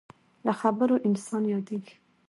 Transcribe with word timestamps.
له 0.45 0.53
خبرو 0.59 0.95
انسان 1.07 1.43
یادېږي. 1.53 1.93